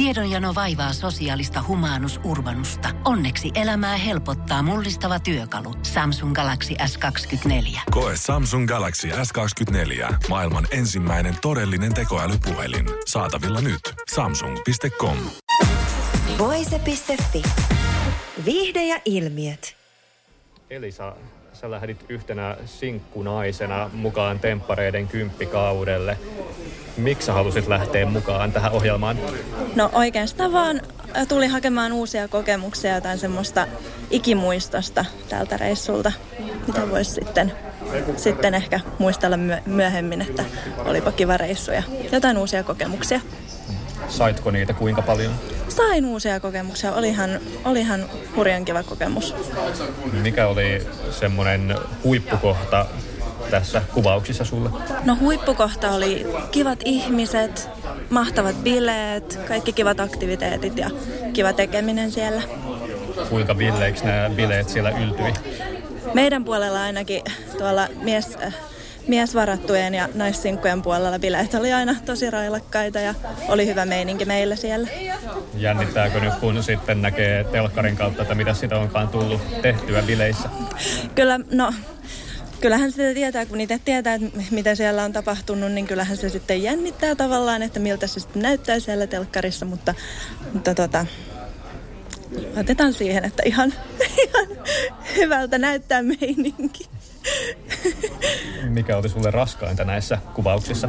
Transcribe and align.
Tiedonjano 0.00 0.54
vaivaa 0.54 0.92
sosiaalista 0.92 1.64
humanus 1.68 2.20
urbanusta. 2.24 2.88
Onneksi 3.04 3.50
elämää 3.54 3.96
helpottaa 3.96 4.62
mullistava 4.62 5.20
työkalu. 5.20 5.74
Samsung 5.82 6.34
Galaxy 6.34 6.74
S24. 6.74 7.80
Koe 7.90 8.12
Samsung 8.16 8.68
Galaxy 8.68 9.08
S24. 9.08 10.14
Maailman 10.28 10.66
ensimmäinen 10.70 11.34
todellinen 11.42 11.94
tekoälypuhelin. 11.94 12.86
Saatavilla 13.06 13.60
nyt. 13.60 13.80
Samsung.com. 14.14 15.16
Voise.fi. 16.38 17.42
Viihde 18.44 18.84
ja 18.84 19.00
ilmiöt. 19.04 19.76
Elisa, 20.70 21.16
sä 21.52 21.70
lähdit 21.70 22.04
yhtenä 22.08 22.56
sinkkunaisena 22.64 23.90
mukaan 23.92 24.38
temppareiden 24.38 25.08
kymppikaudelle. 25.08 26.18
Miksi 26.96 27.26
sä 27.26 27.32
halusit 27.32 27.68
lähteä 27.68 28.06
mukaan 28.06 28.52
tähän 28.52 28.72
ohjelmaan? 28.72 29.18
No 29.74 29.90
oikeastaan 29.92 30.52
vaan 30.52 30.80
äh, 31.16 31.26
tuli 31.26 31.46
hakemaan 31.46 31.92
uusia 31.92 32.28
kokemuksia, 32.28 32.94
jotain 32.94 33.18
semmoista 33.18 33.66
ikimuistosta 34.10 35.04
tältä 35.28 35.56
reissulta, 35.56 36.12
mitä 36.66 36.90
voisi 36.90 37.10
sitten, 37.10 37.52
sitten 38.16 38.54
ehkä 38.54 38.80
muistella 38.98 39.36
myöhemmin, 39.66 40.22
että 40.22 40.44
olipa 40.84 41.12
kiva 41.12 41.36
reissu 41.36 41.72
ja 41.72 41.82
jotain 42.12 42.38
uusia 42.38 42.62
kokemuksia. 42.62 43.20
Saitko 44.08 44.50
niitä 44.50 44.72
kuinka 44.72 45.02
paljon? 45.02 45.32
Sain 45.68 46.04
uusia 46.04 46.40
kokemuksia. 46.40 46.92
Olihan, 46.92 47.40
olihan 47.64 48.04
hurjan 48.36 48.64
kiva 48.64 48.82
kokemus. 48.82 49.34
Mikä 50.12 50.46
oli 50.46 50.86
semmoinen 51.10 51.74
huippukohta 52.04 52.86
tässä 53.50 53.82
kuvauksissa 53.94 54.44
sulle? 54.44 54.70
No 55.04 55.16
huippukohta 55.20 55.90
oli 55.90 56.26
kivat 56.50 56.78
ihmiset, 56.84 57.68
mahtavat 58.10 58.56
bileet, 58.62 59.40
kaikki 59.48 59.72
kivat 59.72 60.00
aktiviteetit 60.00 60.78
ja 60.78 60.90
kiva 61.32 61.52
tekeminen 61.52 62.10
siellä. 62.10 62.42
Kuinka 63.28 63.58
villeiksi 63.58 64.04
nämä 64.04 64.30
bileet 64.30 64.68
siellä 64.68 64.90
yltyi? 64.90 65.34
Meidän 66.14 66.44
puolella 66.44 66.82
ainakin 66.82 67.22
tuolla 67.58 67.88
mies, 68.02 68.38
miesvarattujen 69.06 69.94
ja 69.94 70.08
naissinkkujen 70.14 70.82
puolella 70.82 71.18
bileet 71.18 71.54
oli 71.54 71.72
aina 71.72 71.94
tosi 72.04 72.30
railakkaita 72.30 73.00
ja 73.00 73.14
oli 73.48 73.66
hyvä 73.66 73.86
meininki 73.86 74.24
meillä 74.24 74.56
siellä. 74.56 74.88
Jännittääkö 75.54 76.20
nyt, 76.20 76.34
kun 76.34 76.62
sitten 76.62 77.02
näkee 77.02 77.44
telkkarin 77.44 77.96
kautta, 77.96 78.22
että 78.22 78.34
mitä 78.34 78.54
sitä 78.54 78.78
onkaan 78.78 79.08
tullut 79.08 79.62
tehtyä 79.62 80.02
bileissä? 80.02 80.48
Kyllä, 81.14 81.40
no 81.52 81.72
kyllähän 82.60 82.90
sitä 82.90 83.14
tietää, 83.14 83.46
kun 83.46 83.60
itse 83.60 83.80
tietää, 83.84 84.14
että 84.14 84.38
mitä 84.50 84.74
siellä 84.74 85.04
on 85.04 85.12
tapahtunut, 85.12 85.72
niin 85.72 85.86
kyllähän 85.86 86.16
se 86.16 86.28
sitten 86.28 86.62
jännittää 86.62 87.14
tavallaan, 87.14 87.62
että 87.62 87.80
miltä 87.80 88.06
se 88.06 88.20
sitten 88.20 88.42
näyttää 88.42 88.80
siellä 88.80 89.06
telkkarissa, 89.06 89.66
mutta, 89.66 89.94
mutta 90.52 90.74
tota, 90.74 91.06
otetaan 92.56 92.92
siihen, 92.92 93.24
että 93.24 93.42
ihan, 93.46 93.74
ihan 94.26 94.46
hyvältä 95.16 95.58
näyttää 95.58 96.02
meininki. 96.02 96.88
Mikä 98.68 98.96
oli 98.96 99.08
sulle 99.08 99.30
raskainta 99.30 99.84
näissä 99.84 100.18
kuvauksissa? 100.34 100.88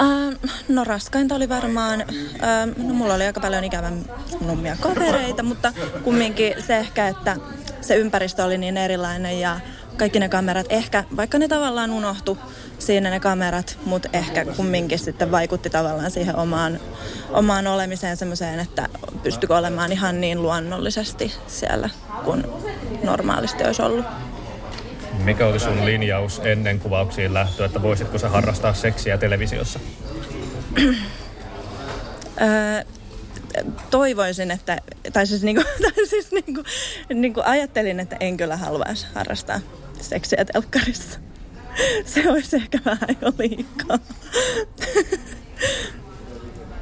Uh, 0.00 0.50
no 0.68 0.84
raskainta 0.84 1.34
oli 1.34 1.48
varmaan, 1.48 2.04
uh, 2.08 2.84
no 2.86 2.94
mulla 2.94 3.14
oli 3.14 3.24
aika 3.24 3.40
paljon 3.40 3.64
ikävän 3.64 4.04
nummia 4.40 4.76
kavereita, 4.80 5.42
mutta 5.42 5.72
kumminkin 6.04 6.54
se 6.66 6.76
ehkä, 6.76 7.08
että 7.08 7.36
se 7.80 7.96
ympäristö 7.96 8.44
oli 8.44 8.58
niin 8.58 8.76
erilainen 8.76 9.40
ja 9.40 9.60
kaikki 9.96 10.20
ne 10.20 10.28
kamerat, 10.28 10.66
ehkä 10.68 11.04
vaikka 11.16 11.38
ne 11.38 11.48
tavallaan 11.48 11.90
unohtu 11.90 12.38
siinä 12.78 13.10
ne 13.10 13.20
kamerat, 13.20 13.78
mutta 13.84 14.08
ehkä 14.12 14.44
kumminkin 14.44 14.98
sitten 14.98 15.30
vaikutti 15.30 15.70
tavallaan 15.70 16.10
siihen 16.10 16.36
omaan, 16.36 16.80
omaan 17.30 17.66
olemiseen 17.66 18.16
semmoiseen, 18.16 18.60
että 18.60 18.88
pystykö 19.22 19.56
olemaan 19.56 19.92
ihan 19.92 20.20
niin 20.20 20.42
luonnollisesti 20.42 21.32
siellä 21.46 21.90
kuin 22.24 22.44
normaalisti 23.02 23.64
olisi 23.64 23.82
ollut. 23.82 24.04
Mikä 25.24 25.46
oli 25.46 25.58
sun 25.58 25.84
linjaus 25.84 26.40
ennen 26.44 26.80
kuvauksiin 26.80 27.34
lähtöä, 27.34 27.66
että 27.66 27.82
voisitko 27.82 28.18
sä 28.18 28.28
harrastaa 28.28 28.74
seksiä 28.74 29.18
televisiossa? 29.18 29.80
toivoisin, 33.90 34.50
että, 34.50 34.78
tai 35.12 35.26
siis, 35.26 35.42
niinku, 35.42 35.62
tai 35.82 36.06
siis 36.06 36.32
niinku, 36.32 36.62
niinku 37.14 37.42
ajattelin, 37.44 38.00
että 38.00 38.16
en 38.20 38.36
kyllä 38.36 38.56
haluaisi 38.56 39.06
harrastaa 39.14 39.60
seksiä 40.00 40.44
telkkarissa. 40.44 41.18
Se 42.04 42.30
olisi 42.30 42.56
ehkä 42.56 42.78
vähän 42.84 43.08
jo 43.22 43.32
liikaa. 43.38 43.98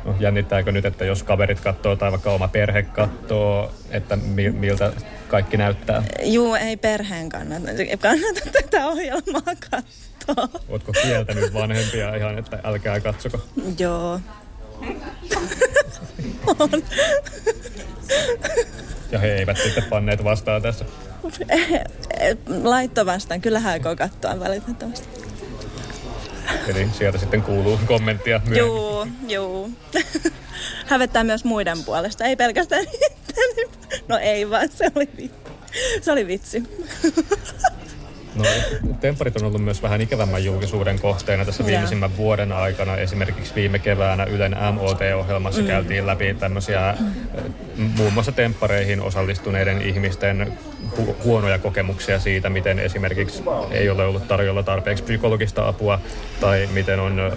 No, 0.04 0.14
jännittääkö 0.20 0.72
nyt, 0.72 0.84
että 0.84 1.04
jos 1.04 1.22
kaverit 1.22 1.60
katsoo 1.60 1.96
tai 1.96 2.10
vaikka 2.10 2.32
oma 2.32 2.48
perhe 2.48 2.82
katsoo, 2.82 3.72
että 3.90 4.16
mi- 4.16 4.50
miltä 4.50 4.92
kaikki 5.28 5.56
näyttää? 5.56 6.02
Juu, 6.22 6.54
ei 6.54 6.76
perheen 6.76 7.28
kannata, 7.28 7.66
kannata 8.00 8.40
tätä 8.52 8.86
ohjelmaa 8.86 9.54
katsoa. 9.70 10.60
Ootko 10.68 10.92
kieltänyt 10.92 11.54
vanhempia 11.54 12.16
ihan, 12.16 12.38
että 12.38 12.58
älkää 12.64 13.00
katsoko? 13.00 13.38
Joo. 13.78 14.20
On. 16.58 16.70
Ja 19.14 19.20
he 19.20 19.34
eivät 19.34 19.56
sitten 19.56 19.84
panneet 19.84 20.24
vastaan 20.24 20.62
tässä? 20.62 20.84
Laitto 22.62 23.06
vastaan. 23.06 23.40
Kyllä 23.40 23.60
hän 23.60 23.72
aikoo 23.72 23.96
katsoa 23.96 24.40
valitettavasti. 24.40 25.08
Eli 26.68 26.88
sieltä 26.98 27.18
sitten 27.18 27.42
kuuluu 27.42 27.80
kommenttia 27.86 28.38
myöhemmin. 28.38 28.58
Joo, 28.58 29.06
joo. 29.28 29.70
Hävettää 30.86 31.24
myös 31.24 31.44
muiden 31.44 31.84
puolesta, 31.84 32.24
ei 32.24 32.36
pelkästään 32.36 32.84
No 34.08 34.18
ei 34.18 34.50
vaan, 34.50 34.68
se 34.68 34.90
oli, 34.94 35.08
vitsi. 35.16 35.40
se 36.00 36.12
oli 36.12 36.26
vitsi. 36.26 36.62
No, 38.34 38.44
tempparit 39.00 39.36
on 39.36 39.44
ollut 39.44 39.64
myös 39.64 39.82
vähän 39.82 40.00
ikävämmän 40.00 40.44
julkisuuden 40.44 41.00
kohteena 41.00 41.44
tässä 41.44 41.66
viimeisimmän 41.66 42.16
vuoden 42.16 42.52
aikana. 42.52 42.96
Esimerkiksi 42.96 43.54
viime 43.54 43.78
keväänä 43.78 44.24
Ylen 44.24 44.56
MOT-ohjelmassa 44.72 45.60
mm. 45.60 45.66
käytiin 45.66 46.06
läpi 46.06 46.34
tämmöisiä 46.34 46.96
mm. 47.76 47.90
muun 47.96 48.12
muassa 48.12 48.32
temppareihin 48.32 49.00
osallistuneiden 49.00 49.82
ihmisten 49.82 50.58
hu- 50.98 51.14
huonoja 51.24 51.58
kokemuksia 51.58 52.18
siitä, 52.20 52.50
miten 52.50 52.78
esimerkiksi 52.78 53.42
ei 53.70 53.90
ole 53.90 54.04
ollut 54.04 54.28
tarjolla 54.28 54.62
tarpeeksi 54.62 55.04
psykologista 55.04 55.68
apua 55.68 56.00
tai 56.40 56.68
miten 56.72 57.00
on 57.00 57.32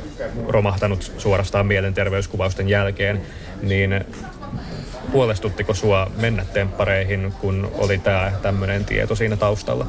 romahtanut 0.47 1.11
suorastaan 1.17 1.65
mielenterveyskuvausten 1.65 2.69
jälkeen. 2.69 3.21
Niin 3.61 4.05
huolestuttiko 5.13 5.73
sua 5.73 6.11
mennä 6.17 6.45
temppareihin, 6.45 7.33
kun 7.41 7.71
oli 7.77 7.97
tämä 7.97 8.31
tämmöinen 8.41 8.85
tieto 8.85 9.15
siinä 9.15 9.37
taustalla? 9.37 9.87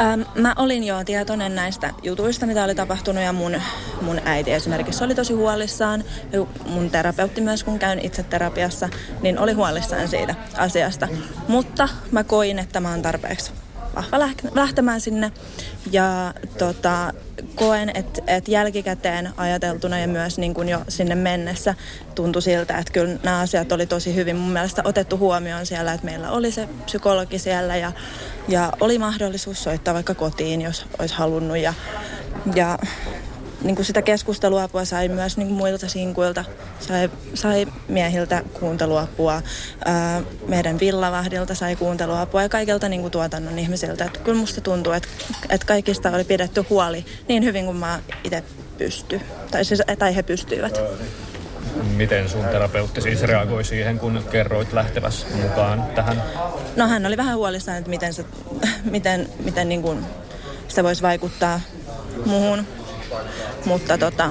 Ähm, 0.00 0.20
mä 0.34 0.54
olin 0.58 0.84
jo 0.84 1.04
tietoinen 1.04 1.54
näistä 1.54 1.94
jutuista, 2.02 2.46
mitä 2.46 2.64
oli 2.64 2.74
tapahtunut 2.74 3.24
ja 3.24 3.32
mun, 3.32 3.56
mun 4.02 4.20
äiti 4.24 4.52
esimerkiksi 4.52 5.04
oli 5.04 5.14
tosi 5.14 5.32
huolissaan. 5.32 6.04
Ja 6.32 6.46
mun 6.66 6.90
terapeutti 6.90 7.40
myös, 7.40 7.64
kun 7.64 7.78
käyn 7.78 7.98
itse 7.98 8.22
terapiassa, 8.22 8.88
niin 9.22 9.38
oli 9.38 9.52
huolissaan 9.52 10.08
siitä 10.08 10.34
asiasta. 10.56 11.08
Mutta 11.48 11.88
mä 12.10 12.24
koin, 12.24 12.58
että 12.58 12.80
mä 12.80 12.90
oon 12.90 13.02
tarpeeksi 13.02 13.52
vahva 13.94 14.18
lähtemään 14.54 15.00
sinne. 15.00 15.32
Ja 15.92 16.34
tota, 16.58 17.12
koen, 17.54 17.90
että 17.94 18.22
et 18.26 18.48
jälkikäteen 18.48 19.30
ajateltuna 19.36 19.98
ja 19.98 20.08
myös 20.08 20.38
niin 20.38 20.54
kuin 20.54 20.68
jo 20.68 20.80
sinne 20.88 21.14
mennessä 21.14 21.74
tuntui 22.14 22.42
siltä, 22.42 22.78
että 22.78 22.92
kyllä 22.92 23.18
nämä 23.22 23.38
asiat 23.38 23.72
oli 23.72 23.86
tosi 23.86 24.14
hyvin 24.14 24.36
mun 24.36 24.52
mielestä 24.52 24.82
otettu 24.84 25.18
huomioon 25.18 25.66
siellä, 25.66 25.92
että 25.92 26.06
meillä 26.06 26.30
oli 26.30 26.50
se 26.50 26.68
psykologi 26.84 27.38
siellä 27.38 27.76
ja, 27.76 27.92
ja 28.48 28.72
oli 28.80 28.98
mahdollisuus 28.98 29.62
soittaa 29.62 29.94
vaikka 29.94 30.14
kotiin, 30.14 30.62
jos 30.62 30.86
olisi 30.98 31.14
halunnut 31.14 31.58
ja, 31.58 31.74
ja 32.54 32.78
niin 33.62 33.76
kuin 33.76 33.86
sitä 33.86 34.02
keskusteluapua 34.02 34.84
sai 34.84 35.08
myös 35.08 35.36
niin 35.36 35.46
kuin 35.46 35.58
muilta 35.58 35.88
sinkuilta, 35.88 36.44
sai, 36.80 37.10
sai 37.34 37.66
miehiltä 37.88 38.42
kuunteluapua, 38.60 39.42
ää, 39.84 40.22
meidän 40.48 40.80
villavahdilta 40.80 41.54
sai 41.54 41.76
kuunteluapua 41.76 42.42
ja 42.42 42.48
kaikilta 42.48 42.88
niin 42.88 43.00
kuin 43.00 43.10
tuotannon 43.10 43.58
ihmisiltä. 43.58 44.04
Et 44.04 44.18
kyllä 44.18 44.40
musta 44.40 44.60
tuntuu, 44.60 44.92
että, 44.92 45.08
että 45.48 45.66
kaikista 45.66 46.10
oli 46.10 46.24
pidetty 46.24 46.64
huoli 46.70 47.04
niin 47.28 47.44
hyvin 47.44 47.64
kuin 47.64 47.76
mä 47.76 48.00
itse 48.24 48.44
pysty, 48.78 49.20
tai, 49.50 49.64
siis, 49.64 49.82
tai 49.98 50.16
he 50.16 50.22
pystyivät. 50.22 50.80
Miten 51.96 52.28
sun 52.28 52.44
terapeutti 52.44 53.00
siis 53.00 53.22
reagoi 53.22 53.64
siihen, 53.64 53.98
kun 53.98 54.24
kerroit 54.30 54.72
lähtevässä 54.72 55.26
mukaan 55.42 55.84
tähän? 55.94 56.22
No 56.76 56.88
hän 56.88 57.06
oli 57.06 57.16
vähän 57.16 57.36
huolissaan, 57.36 57.78
että 57.78 57.90
miten, 57.90 58.14
se, 58.14 58.24
miten, 58.84 59.28
miten 59.44 59.68
niin 59.68 59.82
kuin 59.82 60.04
se 60.68 60.84
voisi 60.84 61.02
vaikuttaa 61.02 61.60
muuhun 62.26 62.66
mutta 63.64 63.98
tota, 63.98 64.30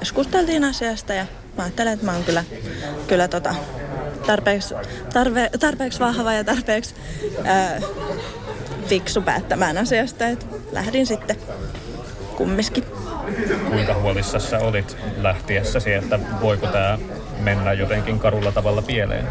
keskusteltiin 0.00 0.64
asiasta 0.64 1.14
ja 1.14 1.26
mä 1.56 1.62
ajattelen, 1.62 1.92
että 1.92 2.06
mä 2.06 2.12
oon 2.12 2.24
kyllä, 2.24 2.44
kyllä 3.06 3.28
tota, 3.28 3.54
tarpeeksi, 4.26 4.74
tarve, 5.12 5.50
tarpeeksi 5.60 6.00
vahva 6.00 6.32
ja 6.32 6.44
tarpeeksi 6.44 6.94
ää, 7.44 7.80
fiksu 8.86 9.22
päättämään 9.22 9.78
asiasta, 9.78 10.26
että 10.26 10.46
lähdin 10.72 11.06
sitten 11.06 11.36
kummiskin. 12.36 12.84
Kuinka 13.70 13.94
huolissassa 13.94 14.58
olit 14.58 14.96
lähtiessäsi, 15.16 15.92
että 15.92 16.18
voiko 16.40 16.66
tämä 16.66 16.98
mennä 17.38 17.72
jotenkin 17.72 18.18
karulla 18.18 18.52
tavalla 18.52 18.82
pieleen? 18.82 19.26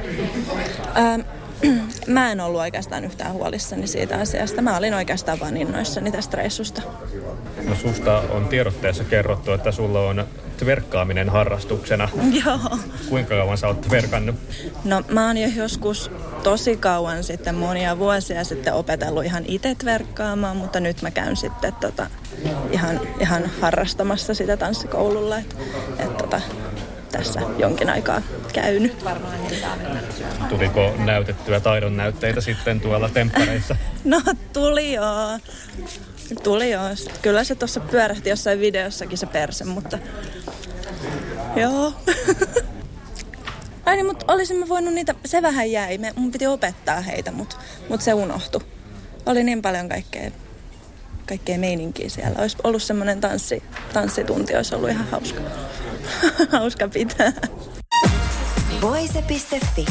Ähm, 0.98 1.22
mä 2.08 2.32
en 2.32 2.42
ollut 2.42 2.62
oikeastaan 2.62 3.06
yhtään 3.06 3.34
huolissani 3.34 3.88
siitä 3.88 4.18
asiasta. 4.18 4.62
Mä 4.62 4.78
olin 4.78 4.94
oikeastaan 4.94 5.40
vain 5.40 5.58
innoissani 5.58 6.12
tästä 6.12 6.38
reissusta. 6.38 6.82
No 7.70 7.76
susta 7.76 8.20
on 8.20 8.48
tiedotteessa 8.48 9.04
kerrottu, 9.04 9.52
että 9.52 9.72
sulla 9.72 10.00
on 10.00 10.26
tverkkaaminen 10.58 11.30
harrastuksena. 11.30 12.10
Joo. 12.46 12.78
Kuinka 13.10 13.36
kauan 13.36 13.58
sä 13.58 13.68
oot 13.68 13.82
tverkannut? 13.82 14.36
No 14.84 15.02
mä 15.10 15.28
oon 15.28 15.38
jo 15.38 15.50
joskus 15.56 16.12
tosi 16.44 16.78
kauan 16.78 17.24
sitten, 17.24 17.56
monia 17.56 18.00
vuosia 18.00 18.44
sitten 18.44 18.74
opetellut 18.74 19.26
ihan 19.26 19.44
itse 19.48 19.76
tverkkaamaan, 19.76 20.58
mutta 20.58 20.80
nyt 20.80 21.02
mä 21.02 21.12
käyn 21.12 21.36
sitten 21.38 21.74
tota, 21.74 22.08
ihan, 22.72 23.02
ihan 23.20 23.44
harrastamassa 23.62 24.34
sitä 24.34 24.58
tanssikoululla. 24.58 25.38
Et, 25.38 25.56
et 26.00 26.18
tota, 26.18 26.42
tässä 27.12 27.42
jonkin 27.58 27.90
aikaa 27.90 28.22
käynyt. 28.54 29.06
Tuliko 30.50 30.94
näytettyä 30.98 31.60
taidon 31.60 31.98
näytteitä 31.98 32.42
sitten 32.42 32.82
tuolla 32.82 33.10
temppareissa? 33.10 33.76
No 34.04 34.22
tuli 34.54 34.94
joo. 34.94 35.40
Tuli 36.44 36.72
joo. 36.72 36.84
Kyllä 37.22 37.44
se 37.44 37.56
tuossa 37.56 37.80
pyörähti 37.80 38.30
jossain 38.30 38.60
videossakin 38.60 39.18
se 39.18 39.26
perse, 39.26 39.66
mutta 39.66 39.98
joo. 41.56 41.94
Ai 43.86 43.96
niin, 43.96 44.06
mutta 44.06 44.34
olisimme 44.34 44.68
voinut 44.70 44.94
niitä, 44.94 45.16
se 45.26 45.42
vähän 45.42 45.72
jäi. 45.72 45.98
Me, 45.98 46.14
mun 46.16 46.32
piti 46.32 46.48
opettaa 46.48 47.02
heitä, 47.02 47.32
mutta 47.32 47.56
mut 47.90 48.02
se 48.02 48.14
unohtui. 48.14 48.62
Oli 49.26 49.44
niin 49.44 49.62
paljon 49.62 49.90
kaikkea, 49.90 50.32
kaikkea 51.30 51.58
meininkiä 51.58 52.10
siellä. 52.10 52.42
Olisi 52.42 52.58
ollut 52.64 52.84
semmoinen 52.84 53.22
tanssi, 53.22 53.64
tanssitunti, 53.94 54.56
olisi 54.56 54.76
ollut 54.76 54.90
ihan 54.90 55.08
hauska. 55.08 55.42
hauska 56.60 56.88
pitää. 56.88 57.34
Voise.fi. 58.82 59.86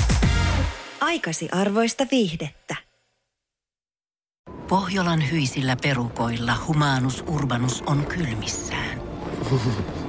Aikasi 1.00 1.48
arvoista 1.52 2.06
viihdettä. 2.10 2.74
Pohjolan 4.68 5.30
hyisillä 5.30 5.76
perukoilla 5.82 6.52
humanus 6.66 7.24
urbanus 7.26 7.82
on 7.86 8.06
kylmissään. 8.06 9.00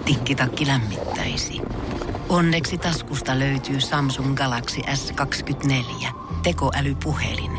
Tikkitakki 0.06 0.68
lämmittäisi. 0.68 1.62
Onneksi 2.30 2.78
taskusta 2.78 3.40
löytyy 3.40 3.82
Samsung 3.82 4.36
Galaxy 4.36 4.82
S24 4.82 6.08
tekoälypuhelin. 6.44 7.59